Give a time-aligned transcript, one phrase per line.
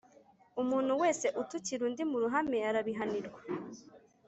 [0.61, 3.41] Umuntu wese utukira undi mu ruhame arabihanirwa